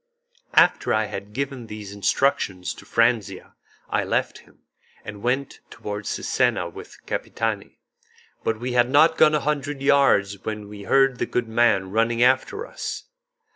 After 0.55 0.95
I 0.95 1.05
had 1.05 1.31
given 1.31 1.67
those 1.67 1.91
instructions 1.91 2.73
to 2.73 2.85
Franzia, 2.87 3.53
I 3.87 4.03
left 4.03 4.39
him, 4.39 4.63
and 5.05 5.21
went 5.21 5.59
towards 5.69 6.09
Cesena 6.09 6.67
with 6.69 6.97
Capitani, 7.05 7.77
but 8.43 8.59
we 8.59 8.73
had 8.73 8.89
not 8.89 9.15
gone 9.15 9.35
a 9.35 9.41
hundred 9.41 9.79
yards 9.83 10.43
when 10.43 10.67
we 10.67 10.85
heard 10.85 11.19
the 11.19 11.27
good 11.27 11.47
man 11.47 11.91
running 11.91 12.23
after 12.23 12.65
us. 12.65 13.03